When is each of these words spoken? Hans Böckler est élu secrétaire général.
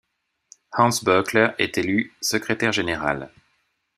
Hans 0.71 1.03
Böckler 1.05 1.49
est 1.59 1.77
élu 1.77 2.11
secrétaire 2.21 2.71
général. 2.71 3.31